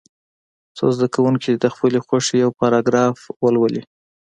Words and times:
څو 0.77 0.85
زده 0.95 1.07
کوونکي 1.15 1.47
دې 1.51 1.59
د 1.61 1.65
خپلې 1.73 1.99
خوښې 2.05 2.35
یو 2.43 2.51
پاراګراف 2.59 3.17
ولولي. 3.43 3.83